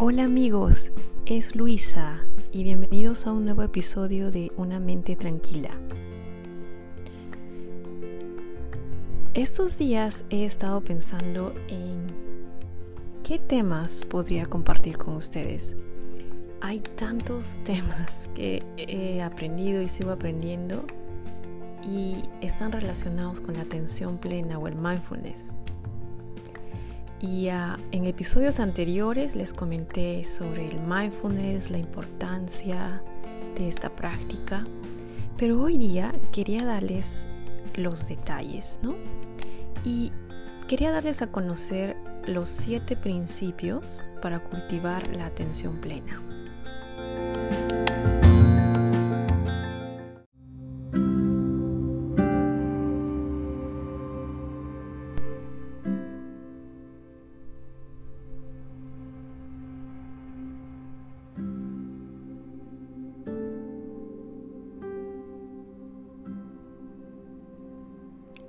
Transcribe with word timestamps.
Hola 0.00 0.22
amigos, 0.22 0.92
es 1.26 1.56
Luisa 1.56 2.20
y 2.52 2.62
bienvenidos 2.62 3.26
a 3.26 3.32
un 3.32 3.44
nuevo 3.44 3.64
episodio 3.64 4.30
de 4.30 4.52
Una 4.56 4.78
mente 4.78 5.16
tranquila. 5.16 5.70
Estos 9.34 9.76
días 9.76 10.24
he 10.30 10.44
estado 10.44 10.82
pensando 10.82 11.52
en 11.66 12.06
qué 13.24 13.40
temas 13.40 14.04
podría 14.04 14.46
compartir 14.46 14.98
con 14.98 15.16
ustedes. 15.16 15.76
Hay 16.60 16.78
tantos 16.78 17.58
temas 17.64 18.28
que 18.36 18.62
he 18.76 19.20
aprendido 19.20 19.82
y 19.82 19.88
sigo 19.88 20.12
aprendiendo 20.12 20.84
y 21.82 22.22
están 22.40 22.70
relacionados 22.70 23.40
con 23.40 23.56
la 23.56 23.62
atención 23.62 24.16
plena 24.18 24.60
o 24.60 24.68
el 24.68 24.76
mindfulness. 24.76 25.56
Y 27.20 27.48
ah, 27.48 27.78
en 27.90 28.04
episodios 28.04 28.60
anteriores 28.60 29.34
les 29.34 29.52
comenté 29.52 30.22
sobre 30.24 30.68
el 30.68 30.80
mindfulness, 30.80 31.70
la 31.70 31.78
importancia 31.78 33.02
de 33.56 33.68
esta 33.68 33.94
práctica, 33.94 34.64
pero 35.36 35.60
hoy 35.60 35.78
día 35.78 36.14
quería 36.32 36.64
darles 36.64 37.26
los 37.74 38.08
detalles, 38.08 38.78
¿no? 38.82 38.94
Y 39.84 40.12
quería 40.68 40.92
darles 40.92 41.22
a 41.22 41.32
conocer 41.32 41.96
los 42.26 42.48
siete 42.48 42.96
principios 42.96 44.00
para 44.20 44.42
cultivar 44.44 45.08
la 45.16 45.26
atención 45.26 45.80
plena. 45.80 46.22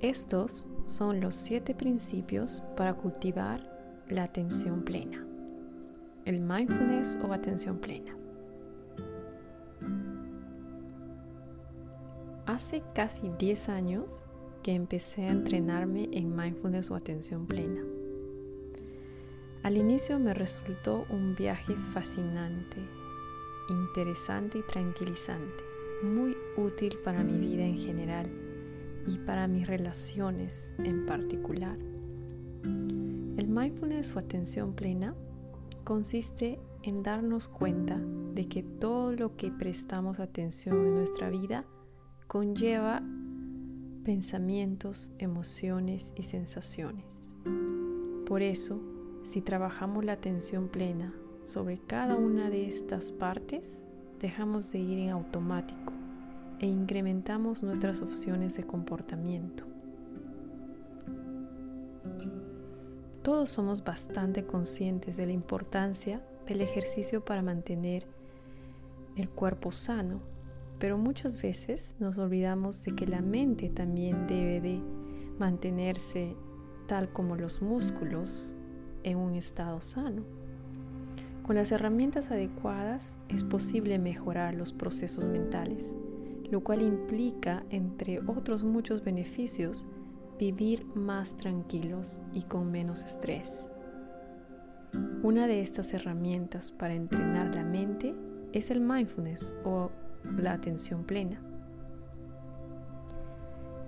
Estos 0.01 0.69
son 0.85 1.19
los 1.19 1.35
siete 1.35 1.75
principios 1.75 2.63
para 2.77 2.93
cultivar 2.93 3.59
la 4.07 4.23
atención 4.23 4.83
plena, 4.83 5.27
el 6.23 6.39
mindfulness 6.39 7.19
o 7.21 7.33
atención 7.33 7.79
plena. 7.79 8.15
Hace 12.45 12.81
casi 12.95 13.29
10 13.37 13.67
años 13.67 14.29
que 14.63 14.73
empecé 14.73 15.23
a 15.23 15.31
entrenarme 15.31 16.07
en 16.13 16.33
mindfulness 16.33 16.91
o 16.91 16.95
atención 16.95 17.45
plena. 17.45 17.81
Al 19.63 19.75
inicio 19.77 20.17
me 20.17 20.33
resultó 20.33 21.05
un 21.09 21.35
viaje 21.35 21.75
fascinante, 21.93 22.77
interesante 23.69 24.59
y 24.59 24.63
tranquilizante, 24.63 25.61
muy 26.03 26.37
útil 26.55 26.97
para 27.03 27.21
mi 27.21 27.37
vida 27.37 27.65
en 27.65 27.77
general 27.77 28.48
y 29.07 29.17
para 29.19 29.47
mis 29.47 29.67
relaciones 29.67 30.75
en 30.79 31.05
particular. 31.05 31.77
El 32.63 33.47
mindfulness 33.47 34.15
o 34.15 34.19
atención 34.19 34.73
plena 34.73 35.15
consiste 35.83 36.59
en 36.83 37.03
darnos 37.03 37.47
cuenta 37.47 37.99
de 38.33 38.47
que 38.47 38.63
todo 38.63 39.11
lo 39.11 39.35
que 39.35 39.51
prestamos 39.51 40.19
atención 40.19 40.77
en 40.77 40.95
nuestra 40.95 41.29
vida 41.29 41.65
conlleva 42.27 43.01
pensamientos, 44.03 45.11
emociones 45.17 46.13
y 46.15 46.23
sensaciones. 46.23 47.29
Por 48.25 48.41
eso, 48.41 48.81
si 49.23 49.41
trabajamos 49.41 50.05
la 50.05 50.13
atención 50.13 50.67
plena 50.67 51.13
sobre 51.43 51.79
cada 51.79 52.15
una 52.15 52.49
de 52.49 52.67
estas 52.67 53.11
partes, 53.11 53.83
dejamos 54.19 54.71
de 54.71 54.79
ir 54.79 54.99
en 54.99 55.09
automático 55.09 55.98
e 56.59 56.67
incrementamos 56.67 57.63
nuestras 57.63 58.01
opciones 58.01 58.55
de 58.55 58.63
comportamiento. 58.63 59.63
Todos 63.23 63.49
somos 63.49 63.83
bastante 63.83 64.45
conscientes 64.45 65.17
de 65.17 65.25
la 65.25 65.31
importancia 65.33 66.21
del 66.47 66.61
ejercicio 66.61 67.23
para 67.23 67.41
mantener 67.41 68.05
el 69.15 69.29
cuerpo 69.29 69.71
sano, 69.71 70.21
pero 70.79 70.97
muchas 70.97 71.41
veces 71.41 71.95
nos 71.99 72.17
olvidamos 72.17 72.83
de 72.83 72.95
que 72.95 73.05
la 73.05 73.21
mente 73.21 73.69
también 73.69 74.27
debe 74.27 74.61
de 74.61 74.81
mantenerse 75.37 76.35
tal 76.87 77.11
como 77.11 77.35
los 77.35 77.61
músculos 77.61 78.55
en 79.03 79.17
un 79.17 79.35
estado 79.35 79.81
sano. 79.81 80.23
Con 81.43 81.55
las 81.55 81.71
herramientas 81.71 82.31
adecuadas 82.31 83.17
es 83.27 83.43
posible 83.43 83.99
mejorar 83.99 84.55
los 84.55 84.71
procesos 84.71 85.25
mentales 85.25 85.95
lo 86.51 86.61
cual 86.61 86.81
implica, 86.81 87.63
entre 87.69 88.19
otros 88.19 88.63
muchos 88.63 89.03
beneficios, 89.03 89.85
vivir 90.37 90.85
más 90.95 91.35
tranquilos 91.35 92.21
y 92.33 92.43
con 92.43 92.71
menos 92.71 93.03
estrés. 93.03 93.69
Una 95.21 95.47
de 95.47 95.61
estas 95.61 95.93
herramientas 95.93 96.71
para 96.71 96.93
entrenar 96.93 97.53
la 97.53 97.63
mente 97.63 98.15
es 98.53 98.71
el 98.71 98.81
mindfulness 98.81 99.53
o 99.63 99.91
la 100.37 100.53
atención 100.53 101.03
plena. 101.03 101.41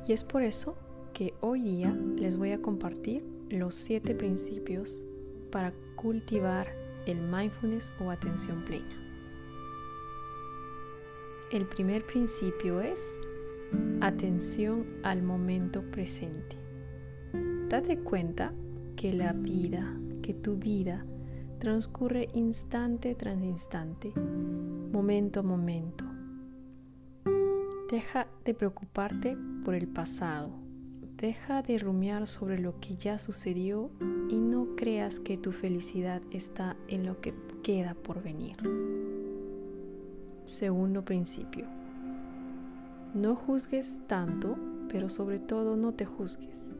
Y 0.07 0.13
es 0.13 0.23
por 0.23 0.43
eso 0.43 0.77
que 1.13 1.33
hoy 1.41 1.61
día 1.61 1.97
les 2.15 2.37
voy 2.37 2.51
a 2.51 2.61
compartir 2.61 3.25
los 3.49 3.75
siete 3.75 4.15
principios 4.15 5.05
para 5.51 5.73
cultivar 5.95 6.67
el 7.05 7.21
mindfulness 7.21 7.93
o 7.99 8.11
atención 8.11 8.63
plena. 8.63 9.00
El 11.51 11.65
primer 11.65 12.05
principio 12.05 12.79
es 12.79 13.19
atención 13.99 14.85
al 15.03 15.21
momento 15.21 15.83
presente. 15.91 16.55
Date 17.67 17.99
cuenta 17.99 18.53
que 18.95 19.11
la 19.11 19.33
vida, 19.33 19.93
que 20.21 20.33
tu 20.33 20.55
vida 20.55 21.05
transcurre 21.59 22.29
instante 22.33 23.15
tras 23.15 23.37
instante, 23.41 24.13
momento 24.15 25.41
a 25.41 25.43
momento. 25.43 26.05
Deja 27.91 28.27
de 28.45 28.53
preocuparte 28.53 29.35
por 29.65 29.75
el 29.75 29.89
pasado. 29.89 30.51
Deja 31.17 31.63
de 31.63 31.79
rumiar 31.79 32.27
sobre 32.27 32.59
lo 32.59 32.79
que 32.79 32.95
ya 32.95 33.19
sucedió 33.19 33.91
y 34.29 34.37
no 34.37 34.77
creas 34.77 35.19
que 35.19 35.37
tu 35.37 35.51
felicidad 35.51 36.21
está 36.31 36.77
en 36.87 37.05
lo 37.05 37.19
que 37.19 37.33
queda 37.61 37.93
por 37.93 38.23
venir. 38.23 38.55
Segundo 40.43 41.05
principio. 41.05 41.65
No 43.13 43.35
juzgues 43.35 44.01
tanto, 44.07 44.57
pero 44.89 45.09
sobre 45.09 45.39
todo 45.39 45.75
no 45.75 45.93
te 45.93 46.05
juzgues. 46.05 46.73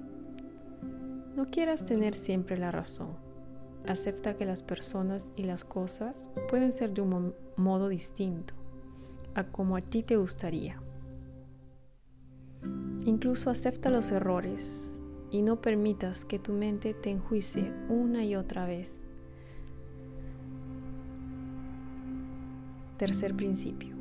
No 1.36 1.46
quieras 1.50 1.86
tener 1.86 2.14
siempre 2.14 2.58
la 2.58 2.72
razón. 2.72 3.10
Acepta 3.88 4.36
que 4.36 4.46
las 4.46 4.62
personas 4.62 5.32
y 5.36 5.44
las 5.44 5.64
cosas 5.64 6.30
pueden 6.50 6.72
ser 6.72 6.94
de 6.94 7.02
un 7.02 7.34
modo 7.56 7.88
distinto 7.88 8.54
a 9.36 9.46
como 9.46 9.76
a 9.76 9.82
ti 9.82 10.04
te 10.04 10.18
gustaría. 10.18 10.82
Incluso 13.06 13.50
acepta 13.50 13.90
los 13.90 14.12
errores 14.12 15.02
y 15.32 15.42
no 15.42 15.62
permitas 15.62 16.26
que 16.26 16.40
tu 16.40 16.54
mente 16.54 16.94
te 16.94 17.12
enjuicie 17.12 17.72
una 17.90 18.24
y 18.26 18.36
otra 18.36 18.66
vez 18.66 19.04
Tercer 23.02 23.36
principio. 23.36 23.96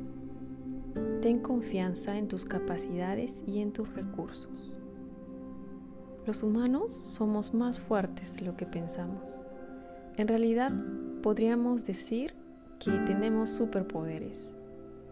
Ten 1.23 1.39
confianza 1.39 2.19
en 2.19 2.27
tus 2.27 2.45
capacidades 2.45 3.43
y 3.47 3.59
en 3.59 3.73
tus 3.73 3.91
recursos. 3.95 4.77
Los 6.27 6.43
humanos 6.43 6.91
somos 6.91 7.55
más 7.55 7.79
fuertes 7.79 8.35
de 8.35 8.45
lo 8.45 8.55
que 8.55 8.67
pensamos. 8.67 9.49
En 10.17 10.27
realidad, 10.27 10.71
podríamos 11.23 11.83
decir 11.83 12.35
que 12.77 12.91
tenemos 12.91 13.49
superpoderes, 13.49 14.55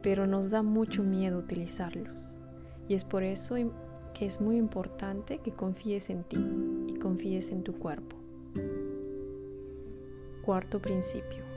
pero 0.03 0.27
nos 0.27 0.51
da 0.51 0.61
mucho 0.61 1.01
miedo 1.01 1.39
utilizarlos. 1.39 2.43
Y 2.87 2.93
es 2.93 3.03
por 3.03 3.23
eso 3.23 3.55
que 4.13 4.27
es 4.27 4.39
muy 4.39 4.57
importante 4.57 5.39
que 5.39 5.51
confíes 5.51 6.11
en 6.11 6.23
ti 6.25 6.45
y 6.85 6.99
confíes 6.99 7.49
en 7.49 7.63
tu 7.63 7.73
cuerpo. 7.73 8.15
Cuarto 10.43 10.79
principio. 10.79 11.48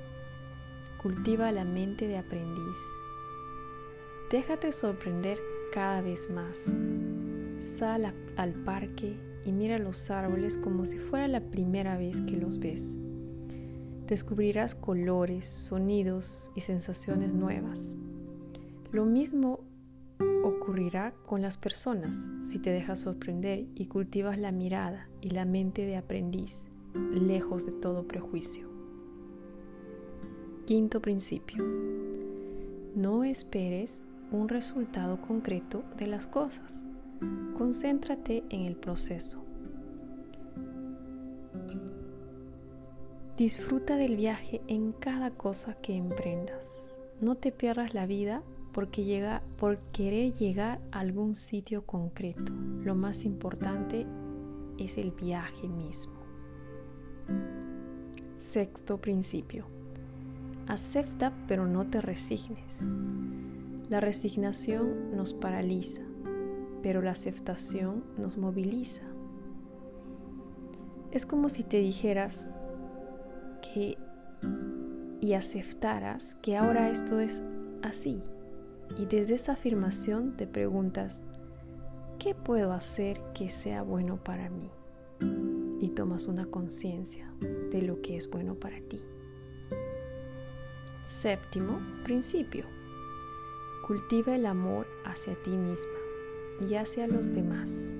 Cultiva 1.02 1.50
la 1.50 1.64
mente 1.64 2.06
de 2.06 2.16
aprendiz. 2.16 2.78
Déjate 4.30 4.70
sorprender 4.70 5.36
cada 5.72 6.00
vez 6.00 6.30
más. 6.30 6.72
Sal 7.58 8.14
al 8.36 8.54
parque 8.54 9.18
y 9.44 9.50
mira 9.50 9.80
los 9.80 10.12
árboles 10.12 10.56
como 10.58 10.86
si 10.86 11.00
fuera 11.00 11.26
la 11.26 11.40
primera 11.40 11.96
vez 11.96 12.20
que 12.20 12.36
los 12.36 12.60
ves. 12.60 12.94
Descubrirás 14.06 14.76
colores, 14.76 15.48
sonidos 15.48 16.52
y 16.54 16.60
sensaciones 16.60 17.32
nuevas. 17.32 17.96
Lo 18.92 19.04
mismo 19.04 19.58
ocurrirá 20.44 21.14
con 21.26 21.42
las 21.42 21.56
personas 21.56 22.30
si 22.48 22.60
te 22.60 22.70
dejas 22.70 23.00
sorprender 23.00 23.66
y 23.74 23.86
cultivas 23.86 24.38
la 24.38 24.52
mirada 24.52 25.08
y 25.20 25.30
la 25.30 25.46
mente 25.46 25.84
de 25.84 25.96
aprendiz, 25.96 26.70
lejos 27.10 27.66
de 27.66 27.72
todo 27.72 28.06
prejuicio. 28.06 28.71
Quinto 30.72 31.02
principio. 31.02 31.62
No 32.94 33.24
esperes 33.24 34.02
un 34.30 34.48
resultado 34.48 35.20
concreto 35.20 35.84
de 35.98 36.06
las 36.06 36.26
cosas. 36.26 36.86
Concéntrate 37.58 38.42
en 38.48 38.62
el 38.62 38.76
proceso. 38.76 39.44
Disfruta 43.36 43.98
del 43.98 44.16
viaje 44.16 44.62
en 44.66 44.92
cada 44.92 45.32
cosa 45.32 45.74
que 45.74 45.94
emprendas. 45.94 47.02
No 47.20 47.34
te 47.34 47.52
pierdas 47.52 47.92
la 47.92 48.06
vida 48.06 48.42
porque 48.72 49.04
llega, 49.04 49.42
por 49.58 49.76
querer 49.92 50.32
llegar 50.32 50.80
a 50.90 51.00
algún 51.00 51.36
sitio 51.36 51.84
concreto. 51.84 52.50
Lo 52.82 52.94
más 52.94 53.26
importante 53.26 54.06
es 54.78 54.96
el 54.96 55.10
viaje 55.10 55.68
mismo. 55.68 56.22
Sexto 58.36 59.02
principio. 59.02 59.81
Acepta 60.66 61.32
pero 61.48 61.66
no 61.66 61.86
te 61.86 62.00
resignes. 62.00 62.82
La 63.88 64.00
resignación 64.00 65.16
nos 65.16 65.34
paraliza, 65.34 66.02
pero 66.82 67.02
la 67.02 67.10
aceptación 67.10 68.04
nos 68.16 68.38
moviliza. 68.38 69.02
Es 71.10 71.26
como 71.26 71.48
si 71.48 71.62
te 71.62 71.78
dijeras, 71.78 72.48
que 73.62 73.98
y 75.20 75.34
aceptaras 75.34 76.36
que 76.42 76.56
ahora 76.56 76.90
esto 76.90 77.20
es 77.20 77.42
así. 77.82 78.20
Y 78.98 79.06
desde 79.06 79.34
esa 79.34 79.52
afirmación 79.52 80.36
te 80.36 80.46
preguntas, 80.46 81.20
¿qué 82.18 82.34
puedo 82.34 82.72
hacer 82.72 83.20
que 83.32 83.48
sea 83.48 83.82
bueno 83.82 84.16
para 84.22 84.50
mí? 84.50 84.70
Y 85.80 85.90
tomas 85.90 86.26
una 86.26 86.46
conciencia 86.46 87.32
de 87.70 87.82
lo 87.82 88.02
que 88.02 88.16
es 88.16 88.28
bueno 88.28 88.56
para 88.56 88.80
ti. 88.80 89.00
Séptimo 91.04 91.80
principio. 92.04 92.64
Cultiva 93.86 94.34
el 94.34 94.46
amor 94.46 94.86
hacia 95.04 95.34
ti 95.42 95.50
misma 95.50 95.98
y 96.68 96.74
hacia 96.74 97.06
los 97.06 97.32
demás. 97.32 97.94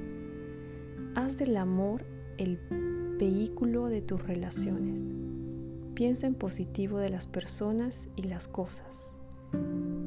Haz 1.14 1.38
del 1.38 1.56
amor 1.56 2.04
el 2.38 2.58
vehículo 3.18 3.86
de 3.86 4.02
tus 4.02 4.22
relaciones 4.22 5.12
Piensa 5.94 6.26
en 6.26 6.34
positivo 6.34 6.98
de 6.98 7.10
las 7.10 7.26
personas 7.26 8.08
y 8.16 8.22
las 8.22 8.48
cosas. 8.48 9.18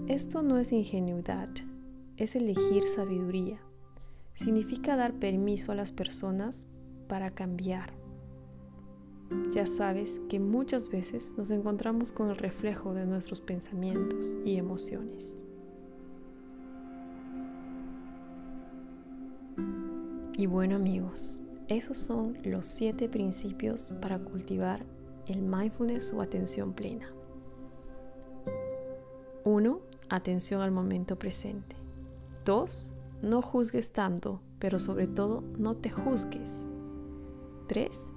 Esto 0.08 0.42
no 0.42 0.58
es 0.58 0.72
ingenuidad, 0.72 1.50
es 2.18 2.36
elegir 2.36 2.84
sabiduría. 2.84 3.62
Significa 4.34 4.96
dar 4.96 5.14
permiso 5.14 5.72
a 5.72 5.76
las 5.76 5.92
personas 5.92 6.66
para 7.08 7.32
cambiar. 7.32 7.94
Ya 9.52 9.66
sabes 9.66 10.22
que 10.30 10.40
muchas 10.40 10.90
veces 10.90 11.34
nos 11.38 11.50
encontramos 11.50 12.12
con 12.12 12.30
el 12.30 12.38
reflejo 12.38 12.94
de 12.94 13.06
nuestros 13.06 13.42
pensamientos 13.42 14.32
y 14.44 14.58
emociones. 14.58 15.38
Y 20.38 20.48
bueno 20.48 20.76
amigos, 20.76 21.40
esos 21.68 21.98
son 21.98 22.38
los 22.44 22.66
siete 22.66 23.08
principios 23.08 23.94
para 24.02 24.20
cultivar 24.20 24.86
el 25.28 25.42
mindfulness 25.42 26.14
o 26.14 26.22
atención 26.22 26.74
plena. 26.74 27.08
1. 29.46 29.80
Atención 30.10 30.62
al 30.62 30.72
momento 30.72 31.18
presente. 31.18 31.76
2. 32.46 32.94
No 33.22 33.42
juzgues 33.42 33.94
tanto, 33.94 34.42
pero 34.60 34.80
sobre 34.80 35.08
todo 35.08 35.44
no 35.58 35.76
te 35.76 35.90
juzgues. 35.90 36.66
3. 37.68 38.15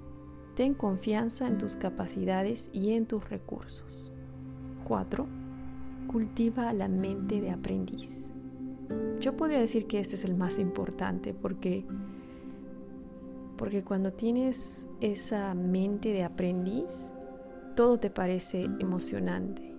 Ten 0.59 0.73
confianza 0.73 1.47
en 1.47 1.57
tus 1.57 1.77
capacidades 1.77 2.69
y 2.73 2.91
en 2.91 3.05
tus 3.05 3.29
recursos. 3.29 4.11
4. 4.83 5.25
Cultiva 6.07 6.73
la 6.73 6.89
mente 6.89 7.39
de 7.39 7.49
aprendiz. 7.49 8.29
Yo 9.21 9.37
podría 9.37 9.61
decir 9.61 9.87
que 9.87 10.01
este 10.01 10.15
es 10.15 10.25
el 10.25 10.35
más 10.35 10.59
importante 10.59 11.33
porque 11.33 11.85
porque 13.55 13.85
cuando 13.85 14.11
tienes 14.11 14.85
esa 14.99 15.53
mente 15.53 16.11
de 16.11 16.25
aprendiz, 16.25 17.13
todo 17.77 17.97
te 17.97 18.09
parece 18.09 18.63
emocionante. 18.79 19.73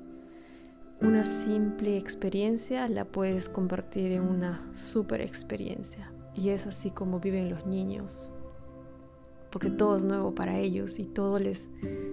Una 1.03 1.27
simple 1.27 1.99
experiencia 1.99 2.89
la 2.89 3.05
puedes 3.05 3.51
convertir 3.51 4.13
en 4.13 4.23
una 4.23 4.67
super 4.73 5.21
experiencia. 5.21 6.11
Y 6.35 6.49
es 6.49 6.67
así 6.67 6.91
como 6.91 7.21
viven 7.21 7.51
los 7.51 7.67
niños. 7.67 8.33
Porque 9.51 9.71
todo 9.71 9.97
es 9.97 10.05
nuevo 10.05 10.35
para 10.35 10.59
ellos 10.59 10.99
y 10.99 11.05
todo 11.05 11.39
les, 11.39 11.69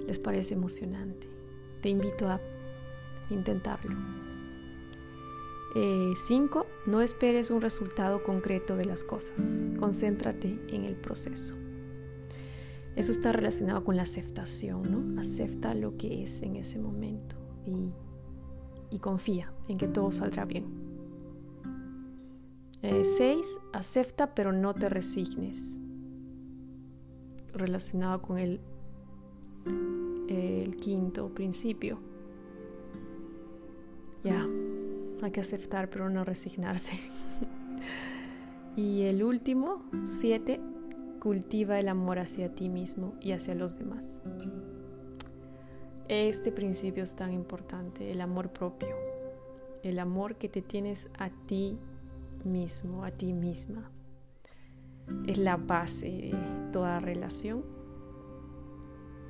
les 0.07 0.19
parece 0.19 0.55
emocionante. 0.55 1.27
Te 1.81 1.89
invito 1.89 2.27
a 2.27 2.41
intentarlo. 3.29 3.95
5. 5.73 5.75
Eh, 5.75 6.65
no 6.87 7.01
esperes 7.01 7.51
un 7.51 7.61
resultado 7.61 8.23
concreto 8.23 8.75
de 8.75 8.85
las 8.85 9.03
cosas. 9.03 9.39
Concéntrate 9.79 10.59
en 10.69 10.85
el 10.85 10.95
proceso. 10.95 11.55
Eso 12.95 13.11
está 13.11 13.31
relacionado 13.31 13.83
con 13.83 13.95
la 13.95 14.03
aceptación, 14.03 14.81
¿no? 14.91 15.21
Acepta 15.21 15.75
lo 15.75 15.97
que 15.97 16.23
es 16.23 16.41
en 16.41 16.55
ese 16.55 16.79
momento 16.79 17.35
y, 17.63 17.91
y 18.89 18.99
confía 18.99 19.53
en 19.67 19.77
que 19.77 19.87
todo 19.87 20.11
saldrá 20.11 20.45
bien. 20.45 20.65
6. 22.81 23.19
Eh, 23.19 23.41
acepta 23.73 24.33
pero 24.33 24.51
no 24.51 24.73
te 24.73 24.89
resignes. 24.89 25.77
Relacionado 27.57 28.21
con 28.21 28.37
el, 28.37 28.59
quinto 30.79 31.29
principio. 31.29 31.99
Ya. 34.23 34.45
Hay 35.21 35.31
que 35.31 35.39
aceptar 35.39 35.89
pero 35.89 36.09
no 36.09 36.23
resignarse. 36.23 36.99
y 38.75 39.03
el 39.03 39.23
último, 39.23 39.83
siete, 40.03 40.59
cultiva 41.19 41.79
el 41.79 41.89
amor 41.89 42.19
hacia 42.19 42.53
ti 42.53 42.69
mismo 42.69 43.15
y 43.19 43.31
hacia 43.31 43.55
los 43.55 43.79
demás. 43.79 44.23
Este 46.07 46.51
principio 46.51 47.03
es 47.03 47.15
tan 47.15 47.33
importante, 47.33 48.11
el 48.11 48.21
amor 48.21 48.49
propio, 48.49 48.95
el 49.83 49.99
amor 49.99 50.35
que 50.35 50.47
te 50.47 50.61
tienes 50.61 51.09
a 51.17 51.29
ti 51.47 51.77
mismo, 52.45 53.03
a 53.03 53.11
ti 53.11 53.33
misma. 53.33 53.91
Es 55.25 55.37
la 55.37 55.57
base 55.57 56.05
de 56.05 56.35
toda 56.71 56.99
relación 56.99 57.63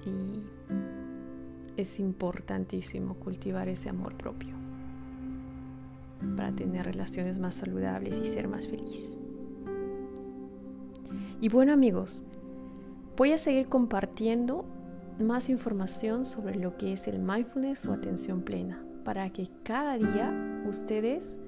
y 0.05 0.41
es 1.75 1.99
importantísimo 1.99 3.15
cultivar 3.15 3.67
ese 3.67 3.89
amor 3.89 4.15
propio 4.15 4.55
para 6.35 6.51
tener 6.51 6.85
relaciones 6.85 7.37
más 7.37 7.55
saludables 7.55 8.19
y 8.19 8.25
ser 8.25 8.47
más 8.47 8.67
feliz. 8.67 9.17
Y 11.39 11.49
bueno 11.49 11.73
amigos, 11.73 12.23
voy 13.15 13.31
a 13.31 13.37
seguir 13.37 13.67
compartiendo 13.67 14.65
más 15.19 15.49
información 15.49 16.25
sobre 16.25 16.55
lo 16.55 16.77
que 16.77 16.93
es 16.93 17.07
el 17.07 17.19
mindfulness 17.19 17.85
o 17.85 17.93
atención 17.93 18.41
plena, 18.41 18.83
para 19.03 19.31
que 19.31 19.47
cada 19.63 19.97
día 19.97 20.63
ustedes 20.67 21.39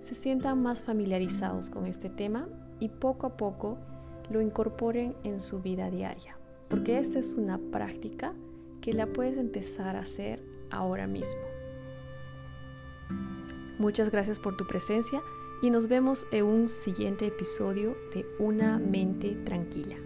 se 0.00 0.14
sientan 0.14 0.62
más 0.62 0.82
familiarizados 0.82 1.70
con 1.70 1.86
este 1.86 2.10
tema 2.10 2.48
y 2.80 2.88
poco 2.88 3.26
a 3.26 3.36
poco 3.36 3.78
lo 4.30 4.40
incorporen 4.40 5.14
en 5.24 5.40
su 5.40 5.62
vida 5.62 5.90
diaria, 5.90 6.36
porque 6.68 6.98
esta 6.98 7.18
es 7.18 7.34
una 7.34 7.58
práctica 7.58 8.34
que 8.80 8.92
la 8.92 9.06
puedes 9.06 9.38
empezar 9.38 9.96
a 9.96 10.00
hacer 10.00 10.42
ahora 10.70 11.06
mismo. 11.06 11.42
Muchas 13.78 14.10
gracias 14.10 14.40
por 14.40 14.56
tu 14.56 14.66
presencia 14.66 15.20
y 15.62 15.70
nos 15.70 15.88
vemos 15.88 16.26
en 16.32 16.44
un 16.44 16.68
siguiente 16.68 17.26
episodio 17.26 17.96
de 18.14 18.26
Una 18.38 18.78
mente 18.78 19.34
tranquila. 19.44 19.96